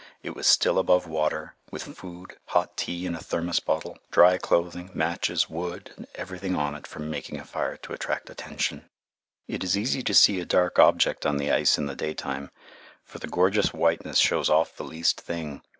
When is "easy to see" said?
9.77-10.39